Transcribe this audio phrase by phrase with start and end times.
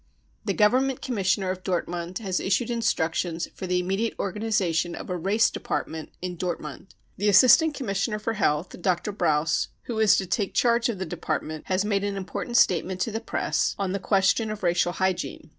[0.45, 5.15] The Government Commis sioner of Dortmund has issued instructions for the immediate organisation of a
[5.15, 6.95] Race Department in Dort mund.
[7.17, 9.11] The Assistant Commissioner for Health, Dr.
[9.13, 12.99] Brauss, who is to take charge of the department, has * made an important statement
[13.01, 15.49] to the press on the question of racial hygiene.